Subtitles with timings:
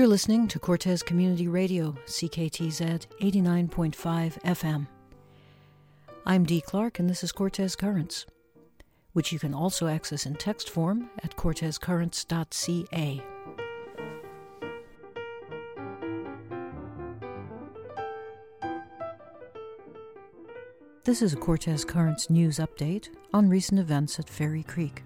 [0.00, 4.86] You're listening to Cortez Community Radio, CKTZ 89.5 FM.
[6.24, 8.24] I'm Dee Clark, and this is Cortez Currents,
[9.12, 13.22] which you can also access in text form at cortezcurrents.ca.
[21.04, 25.02] This is a Cortez Currents news update on recent events at Fairy Creek.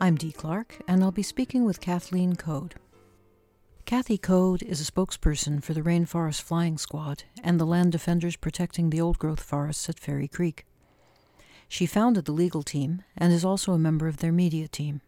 [0.00, 2.76] I'm Dee Clark, and I'll be speaking with Kathleen Code.
[3.86, 8.88] Kathy Code is a spokesperson for the Rainforest Flying Squad and the land defenders protecting
[8.88, 10.64] the old growth forests at Fairy Creek.
[11.68, 15.02] She founded the legal team and is also a member of their media team.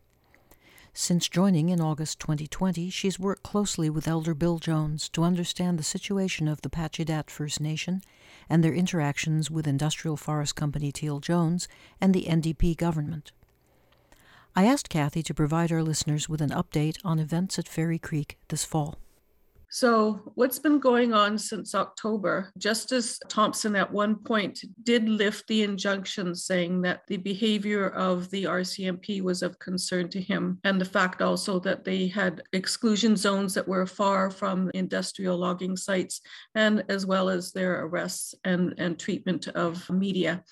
[0.93, 5.83] Since joining in August 2020, she's worked closely with Elder Bill Jones to understand the
[5.83, 8.03] situation of the Pacheedaht First Nation
[8.47, 11.67] and their interactions with Industrial Forest Company Teal Jones
[11.99, 13.33] and the NDP government.
[14.59, 18.39] I asked Kathy to provide our listeners with an update on events at Fairy Creek
[18.49, 18.97] this fall.
[19.69, 22.51] So, what's been going on since October?
[22.57, 28.45] Justice Thompson at one point did lift the injunction saying that the behavior of the
[28.45, 33.53] RCMP was of concern to him, and the fact also that they had exclusion zones
[33.53, 36.23] that were far from industrial logging sites,
[36.55, 40.43] and as well as their arrests and, and treatment of media.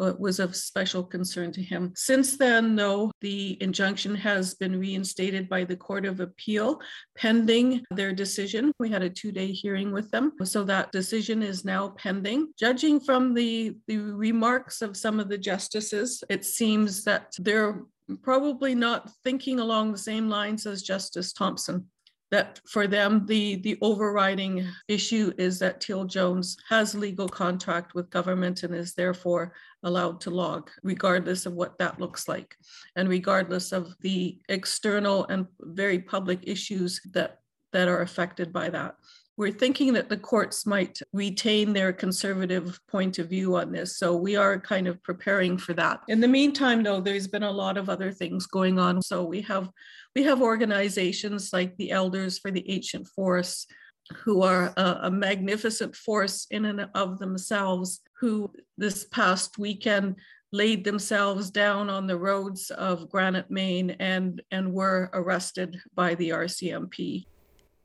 [0.00, 1.92] Uh, was of special concern to him.
[1.94, 6.80] Since then, though, the injunction has been reinstated by the Court of Appeal
[7.18, 8.72] pending their decision.
[8.78, 10.32] We had a two day hearing with them.
[10.44, 12.48] So that decision is now pending.
[12.58, 17.82] Judging from the, the remarks of some of the justices, it seems that they're
[18.22, 21.86] probably not thinking along the same lines as Justice Thompson
[22.30, 28.10] that for them the the overriding issue is that Teal Jones has legal contract with
[28.10, 32.56] government and is therefore allowed to log regardless of what that looks like
[32.96, 37.40] and regardless of the external and very public issues that
[37.72, 38.96] that are affected by that
[39.40, 43.96] we're thinking that the courts might retain their conservative point of view on this.
[43.96, 46.02] So we are kind of preparing for that.
[46.08, 49.00] In the meantime, though, there's been a lot of other things going on.
[49.00, 49.70] So we have
[50.14, 53.66] we have organizations like the Elders for the Ancient Forests,
[54.12, 60.16] who are a, a magnificent force in and of themselves, who this past weekend
[60.52, 66.30] laid themselves down on the roads of Granite, Main, and, and were arrested by the
[66.30, 67.24] RCMP.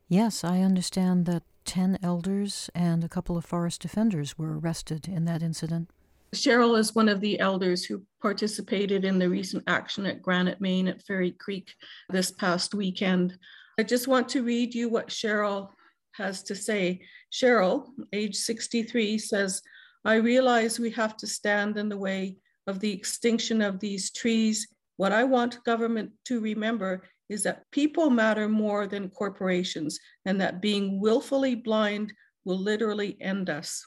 [0.09, 5.25] Yes, I understand that 10 elders and a couple of forest defenders were arrested in
[5.25, 5.89] that incident.
[6.33, 10.87] Cheryl is one of the elders who participated in the recent action at Granite, Main
[10.87, 11.71] at Fairy Creek
[12.09, 13.37] this past weekend.
[13.79, 15.69] I just want to read you what Cheryl
[16.13, 17.01] has to say.
[17.31, 19.61] Cheryl, age 63, says,
[20.05, 24.67] I realize we have to stand in the way of the extinction of these trees.
[24.97, 30.61] What I want government to remember is that people matter more than corporations and that
[30.61, 32.13] being willfully blind
[32.45, 33.83] will literally end us.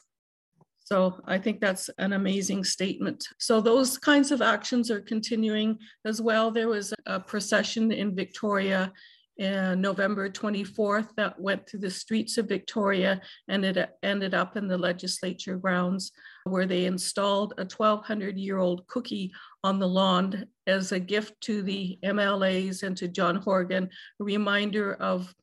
[0.83, 3.25] So I think that's an amazing statement.
[3.37, 6.51] So those kinds of actions are continuing as well.
[6.51, 8.91] There was a procession in Victoria
[9.39, 14.67] in November 24th that went through the streets of Victoria and it ended up in
[14.67, 16.11] the legislature grounds
[16.43, 19.31] where they installed a 1200 year old cookie
[19.63, 23.89] on the lawn as a gift to the MLAs and to John Horgan,
[24.19, 25.33] a reminder of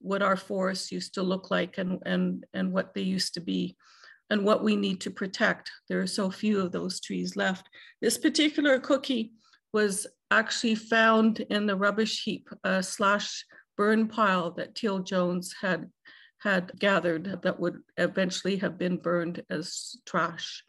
[0.00, 3.74] what our forests used to look like and, and, and what they used to be
[4.28, 5.70] and what we need to protect.
[5.88, 7.70] There are so few of those trees left.
[8.02, 9.32] This particular cookie
[9.76, 13.44] was actually found in the rubbish heap uh, slash
[13.76, 15.90] burn pile that Teal Jones had
[16.38, 20.64] had gathered that would eventually have been burned as trash.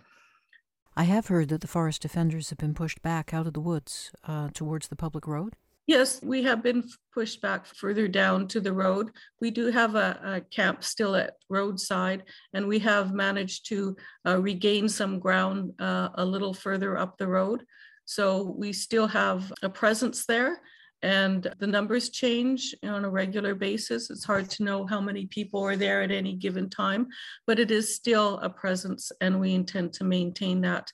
[0.98, 4.12] I have heard that the forest defenders have been pushed back out of the woods
[4.26, 5.54] uh, towards the public road.
[5.86, 9.12] Yes, we have been pushed back further down to the road.
[9.40, 13.96] We do have a, a camp still at roadside, and we have managed to
[14.28, 17.64] uh, regain some ground uh, a little further up the road.
[18.08, 20.62] So we still have a presence there,
[21.04, 24.10] and the numbers change on a regular basis.
[24.10, 27.08] It's hard to know how many people are there at any given time,
[27.46, 30.92] but it is still a presence, and we intend to maintain that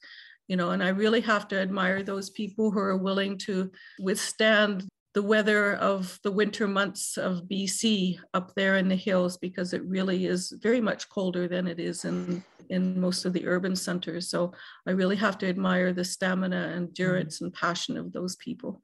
[0.49, 4.85] you know, and I really have to admire those people who are willing to withstand
[5.13, 9.83] the weather of the winter months of BC up there in the hills because it
[9.85, 14.29] really is very much colder than it is in in most of the urban centers.
[14.29, 14.53] So
[14.87, 16.77] I really have to admire the stamina, mm-hmm.
[16.77, 18.81] endurance, and passion of those people.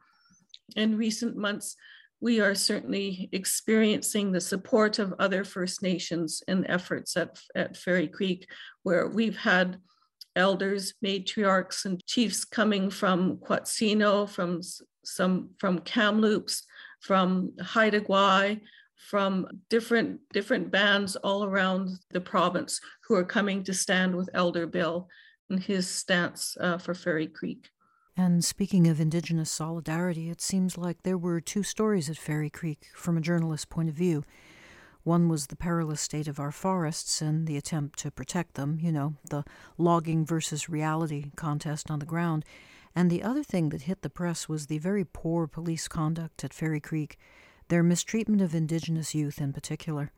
[0.76, 1.76] In recent months,
[2.22, 8.08] we are certainly experiencing the support of other First Nations in efforts at, at Fairy
[8.08, 8.50] Creek,
[8.84, 9.78] where we've had
[10.36, 14.62] elders, matriarchs, and chiefs coming from Quatsino, from
[15.06, 16.64] some from Kamloops,
[17.02, 18.62] from Haida Gwaii,
[19.00, 24.68] from different different bands all around the province who are coming to stand with Elder
[24.68, 25.08] Bill
[25.50, 27.70] and his stance uh, for Fairy Creek.
[28.18, 32.88] And speaking of Indigenous solidarity, it seems like there were two stories at Fairy Creek
[32.94, 34.26] from a journalist's point of view.
[35.04, 38.92] One was the perilous state of our forests and the attempt to protect them, you
[38.92, 39.46] know, the
[39.78, 42.44] logging versus reality contest on the ground.
[42.94, 46.54] And the other thing that hit the press was the very poor police conduct at
[46.54, 47.18] Fairy Creek,
[47.70, 50.12] their mistreatment of Indigenous youth in particular.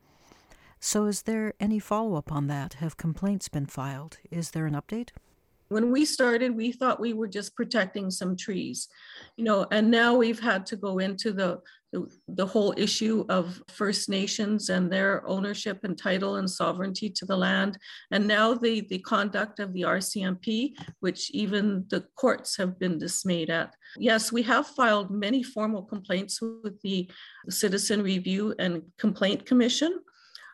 [0.79, 2.75] So, is there any follow up on that?
[2.75, 4.17] Have complaints been filed?
[4.31, 5.09] Is there an update?
[5.71, 8.89] When we started we thought we were just protecting some trees
[9.37, 11.59] you know and now we've had to go into the
[12.27, 17.35] the, whole issue of first nations and their ownership and title and sovereignty to the
[17.35, 17.77] land.
[18.11, 23.49] And now the the conduct of the rcmp which even the courts have been dismayed
[23.49, 23.75] at.
[23.97, 27.09] Yes we have filed many formal complaints with the
[27.49, 29.99] citizen review and complaint commission.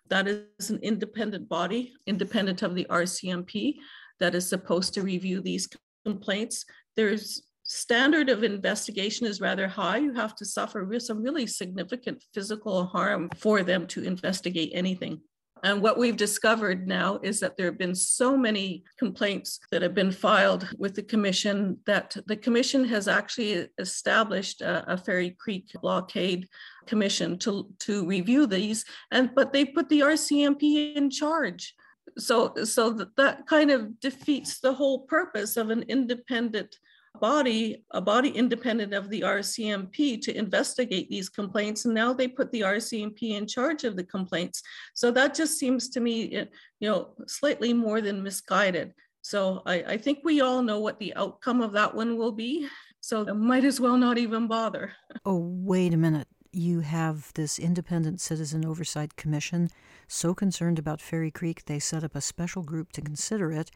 [0.09, 3.75] That is an independent body independent of the rcmp
[4.19, 5.67] that is supposed to review these
[6.05, 6.65] complaints.
[6.95, 9.97] There's standard of investigation is rather high.
[9.97, 15.21] You have to suffer some really significant physical harm for them to investigate anything.
[15.63, 19.93] And what we've discovered now is that there have been so many complaints that have
[19.93, 25.71] been filed with the commission that the commission has actually established a, a Fairy Creek
[25.81, 26.47] blockade
[26.85, 28.85] commission to, to review these.
[29.11, 31.73] And but they put the RCMP in charge
[32.17, 36.77] so so that, that kind of defeats the whole purpose of an independent
[37.19, 41.85] body a body independent of the rcmp to investigate these complaints.
[41.85, 44.61] And now they put the rcmp in charge of the complaints.
[44.93, 46.45] So that just seems to me eh,
[46.79, 48.93] you know slightly more than misguided.
[49.21, 52.67] So I, I think we all know what the outcome of that one will be.
[53.01, 54.93] So might as well not even bother.
[55.25, 59.69] Oh wait a minute you have this independent citizen oversight commission
[60.07, 63.69] so concerned about Fairy Creek they set up a special group to consider it,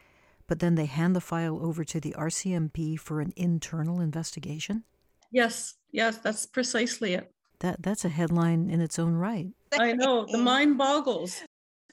[0.47, 4.83] but then they hand the file over to the RCMP for an internal investigation?
[5.31, 7.31] Yes, yes, that's precisely it.
[7.59, 9.47] That that's a headline in its own right.
[9.77, 11.43] I know, the mind boggles.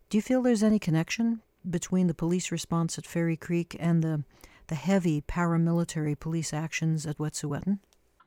[0.09, 4.25] Do you feel there's any connection between the police response at Fairy Creek and the
[4.69, 7.79] the heavy paramilitary police actions at Wet'suwet'en?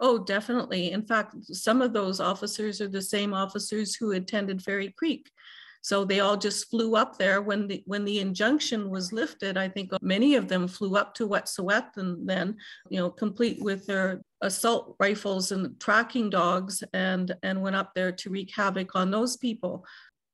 [0.04, 0.92] Oh, definitely.
[0.92, 5.30] In fact, some of those officers are the same officers who attended Fairy Creek.
[5.84, 9.58] So they all just flew up there when the when the injunction was lifted.
[9.58, 12.58] I think many of them flew up to Wet'suwet'en then,
[12.90, 18.12] you know, complete with their assault rifles and tracking dogs and and went up there
[18.12, 19.86] to wreak havoc on those people.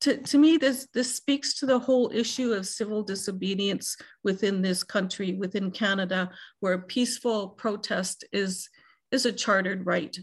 [0.01, 4.83] To, to me, this this speaks to the whole issue of civil disobedience within this
[4.83, 6.29] country, within Canada,
[6.59, 8.69] where peaceful protest is
[9.17, 10.15] is a chartered right.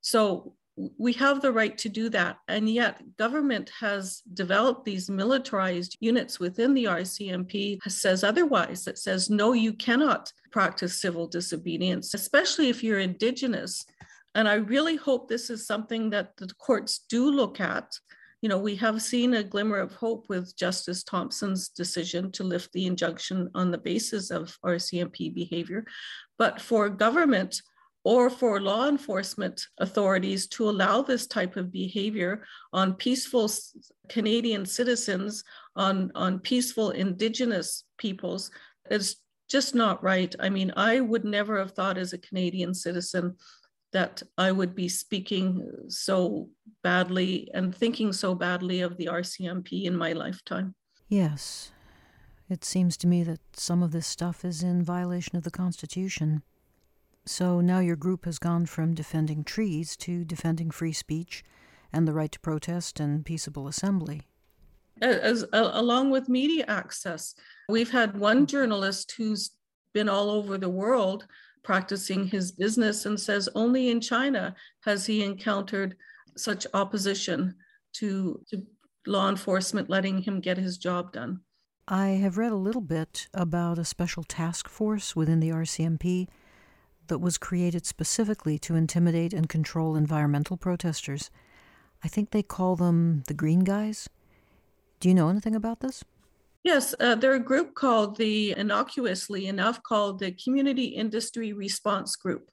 [0.00, 0.54] So
[0.98, 2.36] we have the right to do that.
[2.48, 8.86] And yet government has developed these militarized units within the RCMP says otherwise.
[8.86, 13.86] It says, no, you cannot practice civil disobedience, especially if you're indigenous.
[14.34, 17.98] And I really hope this is something that the courts do look at.
[18.42, 22.70] You know, we have seen a glimmer of hope with Justice Thompson's decision to lift
[22.72, 25.86] the injunction on the basis of RCMP behavior.
[26.36, 27.62] But for government,
[28.06, 33.50] or for law enforcement authorities to allow this type of behavior on peaceful
[34.08, 35.42] Canadian citizens,
[35.74, 38.52] on, on peaceful Indigenous peoples,
[38.92, 39.16] is
[39.50, 40.32] just not right.
[40.38, 43.34] I mean, I would never have thought as a Canadian citizen
[43.92, 46.48] that I would be speaking so
[46.84, 50.76] badly and thinking so badly of the RCMP in my lifetime.
[51.08, 51.72] Yes.
[52.48, 56.44] It seems to me that some of this stuff is in violation of the Constitution.
[57.26, 61.44] So now your group has gone from defending trees to defending free speech
[61.92, 64.22] and the right to protest and peaceable assembly.
[65.02, 67.34] As, uh, along with media access,
[67.68, 69.50] we've had one journalist who's
[69.92, 71.26] been all over the world
[71.64, 75.96] practicing his business and says only in China has he encountered
[76.36, 77.54] such opposition
[77.94, 78.62] to, to
[79.06, 81.40] law enforcement letting him get his job done.
[81.88, 86.28] I have read a little bit about a special task force within the RCMP
[87.08, 91.30] that was created specifically to intimidate and control environmental protesters.
[92.04, 94.08] I think they call them the Green Guys.
[95.00, 96.04] Do you know anything about this?
[96.64, 102.50] Yes, uh, they're a group called the, innocuously enough, called the Community Industry Response Group.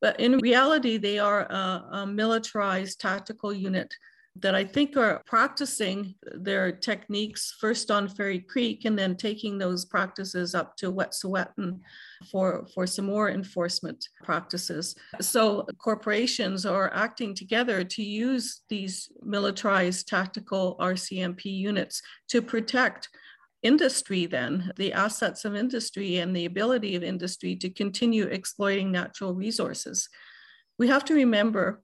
[0.00, 3.92] But in reality, they are a, a militarized tactical unit
[4.40, 9.84] that I think are practicing their techniques first on Fairy Creek and then taking those
[9.84, 11.80] practices up to Wet'suwet'en
[12.30, 14.94] for, for some more enforcement practices.
[15.20, 23.08] So corporations are acting together to use these militarized tactical RCMP units to protect
[23.62, 29.34] industry then the assets of industry and the ability of industry to continue exploiting natural
[29.34, 30.08] resources
[30.78, 31.80] we have to remember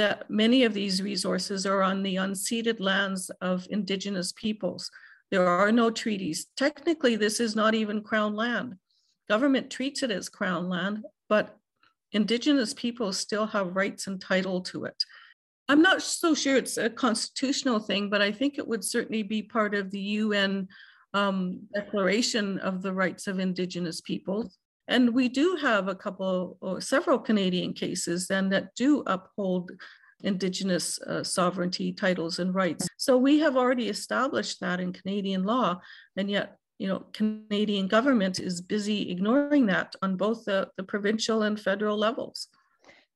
[0.00, 4.90] that many of these resources are on the unceded lands of Indigenous peoples.
[5.30, 6.46] There are no treaties.
[6.56, 8.76] Technically, this is not even Crown land.
[9.28, 11.54] Government treats it as Crown land, but
[12.12, 14.96] Indigenous peoples still have rights and title to it.
[15.68, 19.42] I'm not so sure it's a constitutional thing, but I think it would certainly be
[19.42, 20.66] part of the UN
[21.12, 24.56] um, Declaration of the Rights of Indigenous Peoples.
[24.90, 29.70] And we do have a couple or several Canadian cases then that do uphold
[30.22, 32.88] Indigenous uh, sovereignty titles and rights.
[32.96, 35.80] So we have already established that in Canadian law,
[36.16, 41.44] and yet you know Canadian government is busy ignoring that on both the, the provincial
[41.44, 42.48] and federal levels.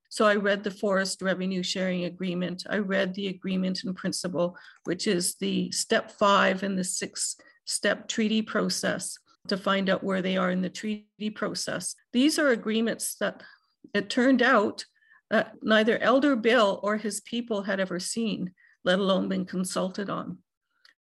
[0.09, 2.65] So I read the Forest Revenue Sharing Agreement.
[2.71, 8.07] I read the Agreement in Principle, which is the step five in the six step
[8.07, 11.95] treaty process to find out where they are in the treaty process.
[12.13, 13.43] These are agreements that
[13.93, 14.85] it turned out
[15.31, 18.53] that neither Elder Bill or his people had ever seen,
[18.85, 20.39] let alone been consulted on.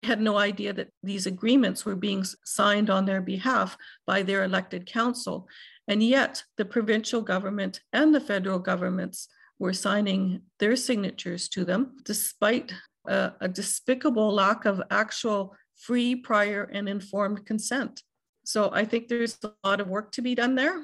[0.02, 4.44] They had no idea that these agreements were being signed on their behalf by their
[4.44, 5.48] elected council.
[5.88, 9.28] And yet, the provincial government and the federal governments
[9.60, 12.74] were signing their signatures to them, despite
[13.08, 18.04] a, a despicable lack of actual free, prior, and informed consent.
[18.48, 20.82] So I think there's a lot of work to be done there.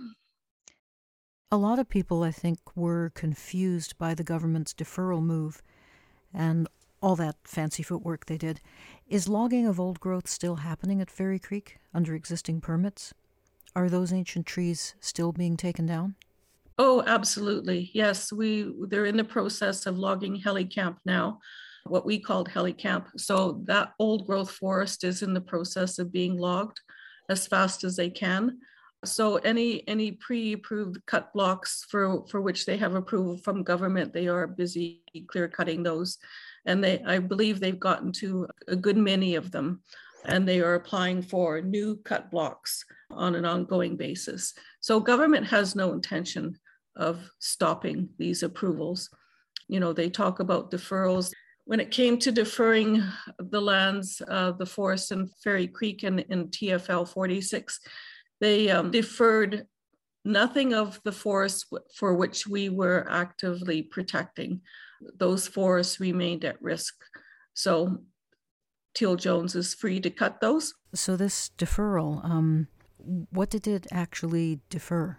[1.50, 5.62] A lot of people, I think, were confused by the government's deferral move
[6.34, 6.67] and
[7.01, 8.60] all that fancy footwork they did.
[9.08, 13.13] Is logging of old growth still happening at Fairy Creek under existing permits?
[13.77, 16.15] Are those ancient trees still being taken down?
[16.77, 17.91] Oh, absolutely.
[17.93, 20.38] Yes, we they're in the process of logging
[20.70, 21.39] Camp now,
[21.86, 23.08] what we called Camp.
[23.15, 26.82] So that old growth forest is in the process of being logged
[27.30, 28.60] as fast as they can.
[29.06, 34.27] So any any pre-approved cut blocks for for which they have approval from government, they
[34.27, 36.18] are busy clear cutting those,
[36.65, 39.82] and they I believe they've gotten to a good many of them,
[40.25, 44.53] and they are applying for new cut blocks on an ongoing basis.
[44.80, 46.58] So government has no intention
[46.96, 49.10] of stopping these approvals.
[49.68, 51.34] You know they talk about deferrals
[51.65, 53.03] when it came to deferring
[53.39, 57.79] the lands, uh, the forest and Fairy Creek and in TFL 46,
[58.41, 59.65] they um, deferred
[60.25, 61.65] nothing of the forests
[61.96, 64.62] for which we were actively protecting.
[65.17, 66.96] Those forests remained at risk.
[67.53, 68.00] So
[68.93, 70.74] Teal Jones is free to cut those.
[70.93, 72.67] So this deferral, um,
[73.32, 75.17] what did it actually defer?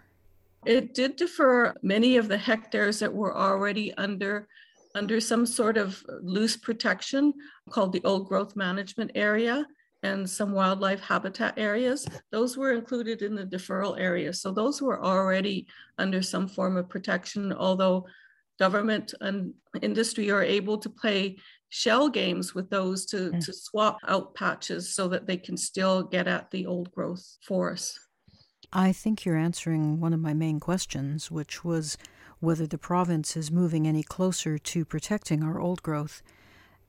[0.65, 4.47] It did defer many of the hectares that were already under
[4.95, 7.33] under some sort of loose protection
[7.69, 9.65] called the old growth management area
[10.03, 12.07] and some wildlife habitat areas.
[12.31, 14.33] Those were included in the deferral area.
[14.33, 18.05] So those were already under some form of protection, although
[18.57, 21.37] government and industry are able to play
[21.69, 23.45] shell games with those to, mm.
[23.45, 27.99] to swap out patches so that they can still get at the old growth forests.
[28.71, 31.97] I think you're answering one of my main questions, which was
[32.45, 36.21] whether the province is moving any closer to protecting our old growth.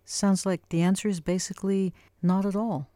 [0.05, 2.89] Sounds like the answer is basically not at all.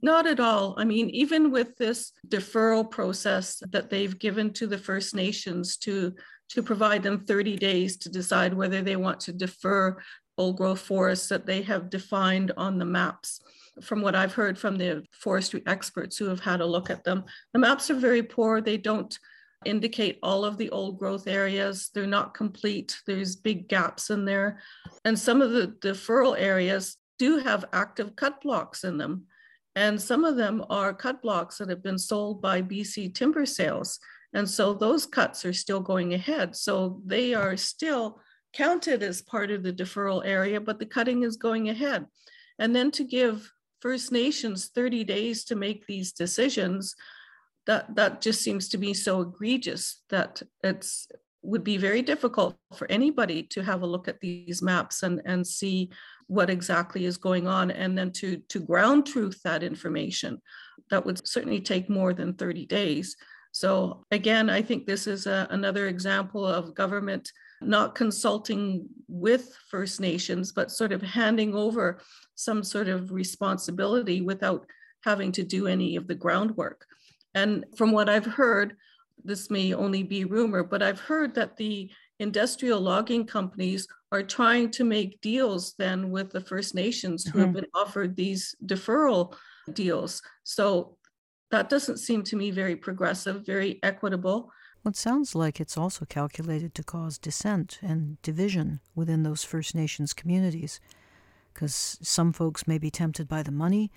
[0.00, 0.74] Not at all.
[0.78, 6.14] I mean, even with this deferral process that they've given to the First Nations to,
[6.48, 9.98] to provide them 30 days to decide whether they want to defer
[10.38, 13.40] old growth forests that they have defined on the maps.
[13.82, 17.24] From what I've heard from the forestry experts who have had a look at them,
[17.52, 18.62] the maps are very poor.
[18.62, 19.16] They don't
[19.64, 21.90] indicate all of the old growth areas.
[21.94, 23.00] They're not complete.
[23.06, 24.60] There's big gaps in there.
[25.04, 29.26] And some of the deferral areas do have active cut blocks in them.
[29.74, 33.98] And some of them are cut blocks that have been sold by BC Timber Sales.
[34.32, 36.56] And so those cuts are still going ahead.
[36.56, 38.20] So they are still
[38.52, 42.06] counted as part of the deferral area, but the cutting is going ahead.
[42.58, 46.94] And then to give First Nations 30 days to make these decisions
[47.66, 51.08] that that just seems to be so egregious that it's
[51.42, 55.46] would be very difficult for anybody to have a look at these maps and and
[55.46, 55.90] see
[56.26, 60.40] what exactly is going on and then to to ground truth that information
[60.90, 63.16] that would certainly take more than 30 days
[63.52, 67.30] so again i think this is a, another example of government
[67.60, 72.00] not consulting with First Nations, but sort of handing over
[72.34, 74.66] some sort of responsibility without
[75.04, 76.86] having to do any of the groundwork.
[77.36, 78.76] And from what I've heard,
[79.22, 84.70] this may only be rumor, but I've heard that the industrial logging companies are trying
[84.70, 87.40] to make deals then with the First Nations who mm-hmm.
[87.40, 89.34] have been offered these deferral
[89.74, 90.22] deals.
[90.44, 90.96] So
[91.50, 94.50] that doesn't seem to me very progressive, very equitable.
[94.82, 99.74] Well, it sounds like it's also calculated to cause dissent and division within those First
[99.74, 100.80] Nations communities,
[101.52, 103.90] because some folks may be tempted by the money,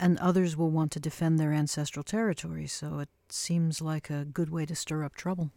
[0.00, 2.66] and others will want to defend their ancestral territory.
[2.66, 5.50] So it seems like a good way to stir up trouble.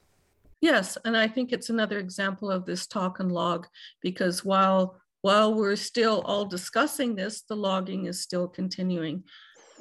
[0.62, 3.68] Yes, and I think it's another example of this talk and log
[4.02, 9.24] because while while we're still all discussing this, the logging is still continuing.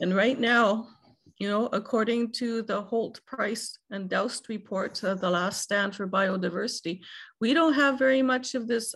[0.01, 0.87] And right now,
[1.39, 7.01] you know, according to the Holt Price and Daust report, the last stand for biodiversity,
[7.41, 8.95] we don't have very much of this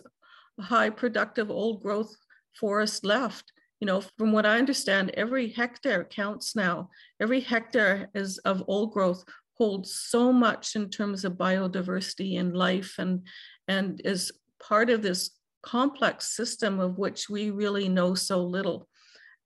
[0.57, 2.15] high productive old growth
[2.57, 3.51] forest left.
[3.79, 6.89] You know, from what I understand, every hectare counts now.
[7.19, 12.95] Every hectare is of old growth holds so much in terms of biodiversity and life
[12.97, 13.27] and,
[13.67, 15.31] and is part of this
[15.61, 18.87] complex system of which we really know so little.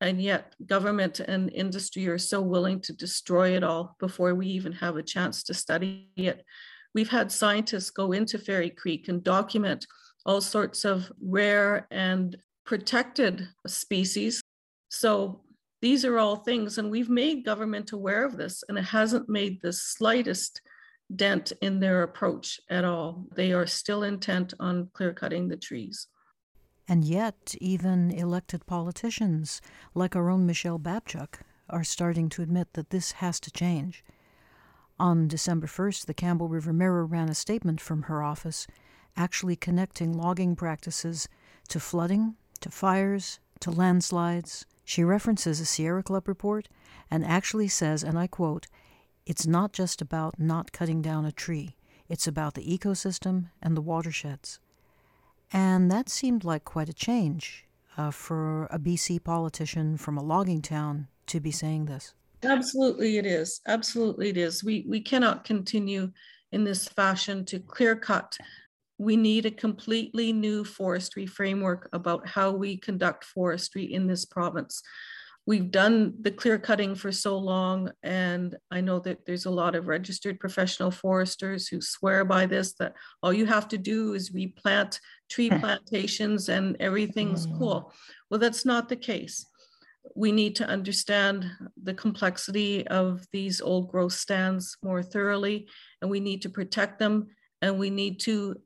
[0.02, 4.72] And yet, government and industry are so willing to destroy it all before we even
[4.74, 6.44] have a chance to study it.
[6.94, 9.86] We've had scientists go into Fairy Creek and document
[10.26, 14.42] all sorts of rare and protected species.
[14.90, 15.42] So
[15.82, 19.62] these are all things, and we've made government aware of this, and it hasn't made
[19.62, 20.62] the slightest
[21.16, 23.26] dent in their approach at all.
[23.36, 26.08] They are still intent on clear cutting the trees.
[26.88, 29.62] And yet, even elected politicians,
[29.94, 31.36] like our own Michele Babchuk,
[31.70, 34.04] are starting to admit that this has to change.
[35.00, 38.68] On December 1st, the Campbell River Mirror ran a statement from her office
[39.18, 41.28] actually connecting logging practices
[41.68, 46.68] to flooding, to fires, to landslides, she references a Sierra Club report
[47.10, 48.68] and actually says, and I quote,
[49.26, 51.76] it's not just about not cutting down a tree,
[52.10, 54.60] it's about the ecosystem and the watersheds.
[55.54, 57.66] And that seemed like quite a change
[57.98, 62.14] uh, for a BC politician from a logging town to be saying this.
[62.44, 63.62] Absolutely, it is.
[63.68, 64.64] Absolutely, it is.
[64.64, 66.12] We, we cannot continue
[66.52, 68.38] in this fashion to clear cut
[69.02, 74.84] we need a completely new forestry framework about how we conduct forestry in this province.
[75.48, 79.74] We've done the clear cutting for so long, and I know that there's a lot
[79.74, 84.36] of registered professional foresters who swear by this that all you have to do is
[84.36, 85.00] replant
[85.32, 87.58] tree plantations and everything's mm.
[87.58, 87.92] cool.
[88.30, 89.48] Well, that's not the case.
[90.16, 91.50] We need to understand
[91.82, 95.68] the complexity of these old growth stands more thoroughly,
[96.04, 97.30] and we need to protect them,
[97.64, 98.58] and we need to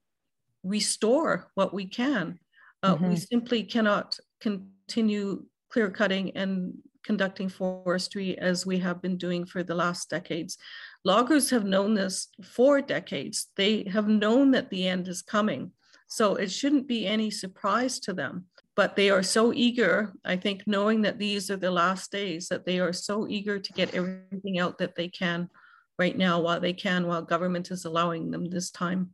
[0.66, 2.40] restore what we can.
[2.84, 3.10] Uh, mm-hmm.
[3.10, 6.74] We simply cannot continue clear cutting and
[7.04, 10.58] conducting forestry as we have been doing for the last decades.
[11.04, 13.48] Loggers have known this for decades.
[13.56, 15.72] They have known that the end is coming.
[16.08, 18.46] So it shouldn't be any surprise to them.
[18.76, 22.66] But they are so eager, I think, knowing that these are the last days, that
[22.66, 25.50] they are so eager to get everything out that they can
[25.98, 29.12] right now while they can, while government is allowing them this time.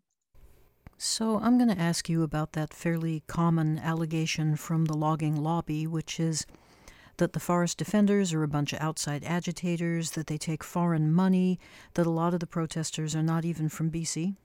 [1.04, 5.88] So, I'm going to ask you about that fairly common allegation from the logging lobby,
[5.88, 6.46] which is
[7.18, 11.60] that the forest defenders are a bunch of outside agitators, that they take foreign money,
[11.96, 14.36] that a lot of the protesters are not even from BC.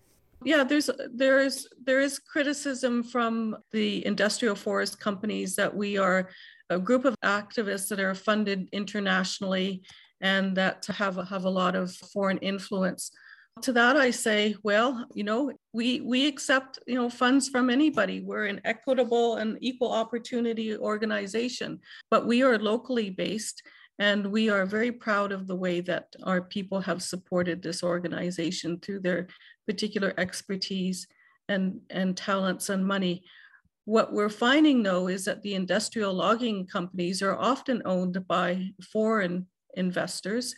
[0.46, 6.30] Yeah, there's there is there is criticism from the industrial forest companies that we are
[6.70, 9.82] a group of activists that are funded internationally
[10.22, 13.10] and that to have have a lot of foreign influence
[13.62, 18.20] to that i say well you know we we accept you know funds from anybody.
[18.20, 23.62] We're an equitable and equal opportunity organization but we are locally based
[23.98, 28.80] and we are very proud of the way that our people have supported this organization
[28.80, 29.28] through their
[29.66, 31.06] particular expertise
[31.48, 33.22] and and talents and money.
[33.84, 39.46] What we're finding though is that the industrial logging companies are often owned by foreign
[39.74, 40.54] investors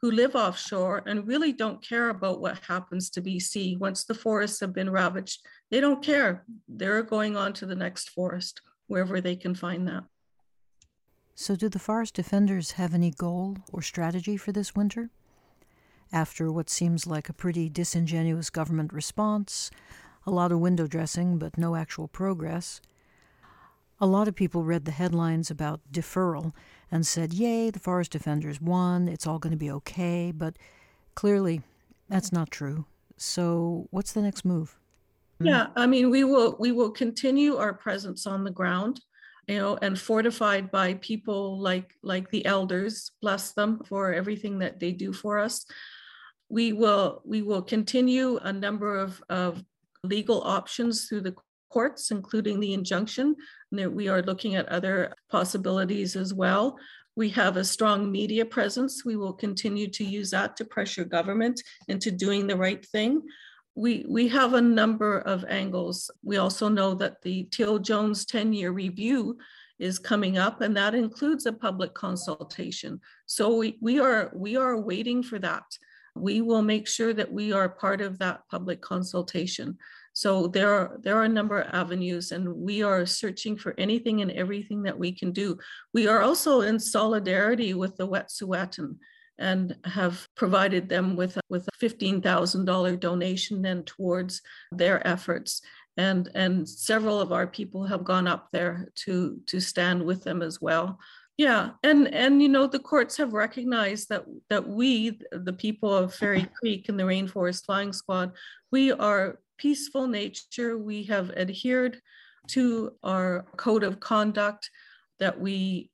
[0.00, 3.78] who live offshore and really don't care about what happens to BC.
[3.78, 6.44] Once the forests have been ravaged, they don't care.
[6.68, 10.04] They're going on to the next forest, wherever they can find that.
[11.34, 15.10] So, do the forest defenders have any goal or strategy for this winter?
[16.12, 19.70] After what seems like a pretty disingenuous government response,
[20.26, 22.80] a lot of window dressing, but no actual progress,
[24.00, 26.52] a lot of people read the headlines about deferral
[26.90, 30.32] and said, Yay, the forest defenders won, it's all going to be okay.
[30.34, 30.56] But
[31.14, 31.62] clearly,
[32.08, 32.86] that's not true.
[33.16, 34.78] So, what's the next move?
[35.42, 39.00] Yeah, I mean, we will we will continue our presence on the ground,
[39.46, 44.80] you know, and fortified by people like like the elders, bless them for everything that
[44.80, 45.64] they do for us.
[46.48, 49.62] We will we will continue a number of, of
[50.02, 51.34] legal options through the
[51.70, 53.36] courts, including the injunction.
[53.72, 56.78] We are looking at other possibilities as well.
[57.16, 59.04] We have a strong media presence.
[59.04, 63.22] We will continue to use that to pressure government into doing the right thing.
[63.74, 66.10] We, we have a number of angles.
[66.22, 69.38] We also know that the Teal Jones 10 year review
[69.78, 73.00] is coming up, and that includes a public consultation.
[73.26, 75.64] So we, we, are, we are waiting for that.
[76.14, 79.78] We will make sure that we are part of that public consultation.
[80.20, 84.20] So there are there are a number of avenues, and we are searching for anything
[84.20, 85.56] and everything that we can do.
[85.94, 88.96] We are also in solidarity with the Wet'suwet'en
[89.38, 95.62] and have provided them with a, with a $15,000 donation then towards their efforts.
[95.96, 100.42] And, and several of our people have gone up there to, to stand with them
[100.42, 100.98] as well.
[101.38, 106.12] Yeah, and and you know the courts have recognized that that we, the people of
[106.12, 108.32] Fairy Creek and the Rainforest Flying Squad,
[108.70, 110.78] we are peaceful nature.
[110.78, 112.00] We have adhered
[112.48, 114.70] to our code of conduct
[115.18, 115.90] that we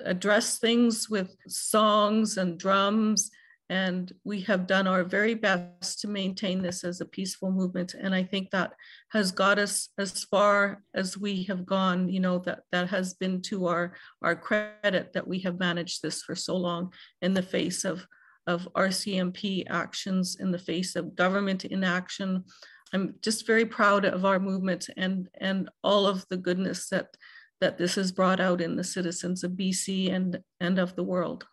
[0.00, 3.30] address things with songs and drums.
[3.68, 7.94] And we have done our very best to maintain this as a peaceful movement.
[7.94, 8.72] And I think that
[9.10, 13.40] has got us as far as we have gone, you know, that, that has been
[13.42, 17.84] to our, our credit that we have managed this for so long in the face
[17.84, 18.06] of,
[18.46, 22.44] of RCMP actions, in the face of government inaction,
[22.92, 27.16] I'm just very proud of our movement and and all of the goodness that
[27.60, 31.46] that this has brought out in the citizens of BC and and of the world.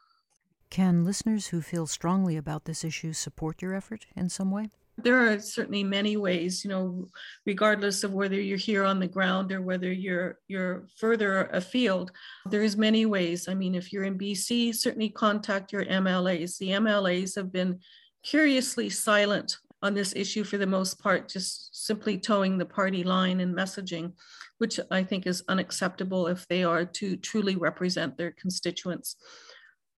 [0.70, 4.70] Can listeners who feel strongly about this issue support your effort in some way?
[5.04, 7.08] There are certainly many ways, you know,
[7.46, 12.12] regardless of whether you're here on the ground or whether you're you're further afield.
[12.50, 13.48] There's many ways.
[13.48, 16.58] I mean, if you're in BC, certainly contact your MLAs.
[16.58, 17.80] The MLAs have been
[18.24, 23.40] curiously silent on this issue for the most part, just simply toeing the party line
[23.40, 24.12] and messaging,
[24.58, 29.16] which I think is unacceptable if they are to truly represent their constituents.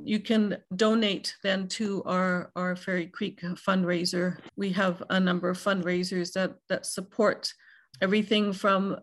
[0.03, 4.39] You can donate then to our, our Fairy Creek fundraiser.
[4.57, 7.53] We have a number of fundraisers that, that support
[8.01, 8.97] everything from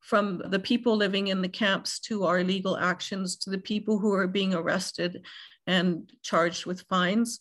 [0.00, 4.12] from the people living in the camps to our legal actions to the people who
[4.12, 5.24] are being arrested
[5.68, 7.38] and charged with fines.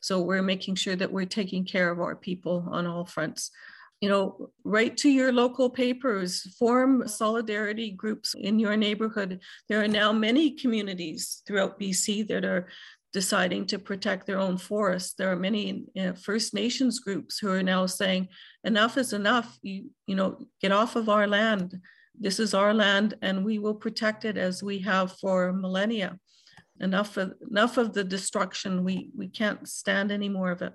[0.00, 3.50] So we're making sure that we're taking care of our people on all fronts.
[4.00, 9.40] You know, write to your local papers, form solidarity groups in your neighborhood.
[9.68, 12.68] There are now many communities throughout BC that are
[13.12, 15.14] deciding to protect their own forests.
[15.14, 18.28] There are many uh, First Nations groups who are now saying,
[18.62, 19.58] enough is enough.
[19.62, 21.80] You, you know, get off of our land.
[22.20, 26.18] This is our land and we will protect it as we have for millennia
[26.80, 30.72] enough of enough of the destruction we we can't stand any more of it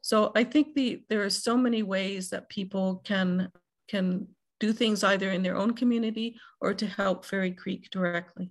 [0.00, 3.50] so i think the there are so many ways that people can
[3.88, 4.26] can
[4.60, 8.50] do things either in their own community or to help fairy creek directly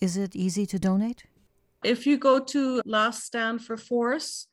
[0.00, 1.24] is it easy to donate
[1.82, 4.48] if you go to last stand for forests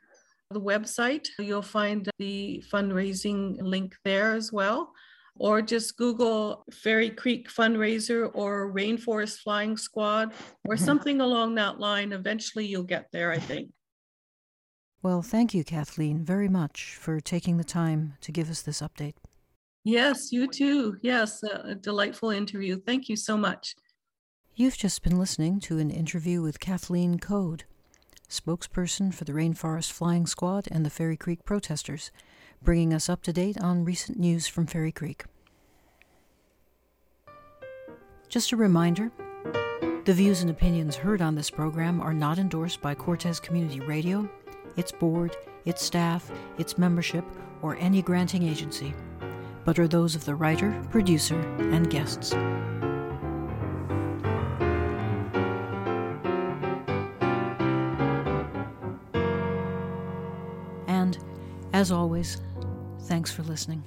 [0.49, 4.91] the website you'll find the fundraising link there as well
[5.37, 10.33] or just Google Fairy Creek fundraiser or Rainforest Flying Squad
[10.65, 12.11] or something along that line.
[12.11, 13.71] Eventually, you'll get there, I think.
[15.03, 19.15] Well, thank you, Kathleen, very much for taking the time to give us this update.
[19.83, 20.97] Yes, you too.
[21.01, 22.79] Yes, a delightful interview.
[22.79, 23.75] Thank you so much.
[24.53, 27.63] You've just been listening to an interview with Kathleen Code,
[28.29, 32.11] spokesperson for the Rainforest Flying Squad and the Fairy Creek protesters
[32.61, 35.25] bringing us up to date on recent news from Fairy Creek.
[38.29, 39.11] Just a reminder
[40.05, 44.29] the views and opinions heard on this program are not endorsed by Cortez Community Radio,
[44.77, 47.25] its board, its staff, its membership,
[47.61, 48.93] or any granting agency,
[49.65, 52.33] but are those of the writer, producer, and guests.
[60.87, 61.17] And,
[61.73, 62.41] as always,
[63.11, 63.83] Thanks for listening.